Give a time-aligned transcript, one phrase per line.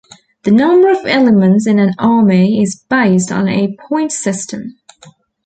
[0.41, 4.79] The number of elements in an army is based on a points system.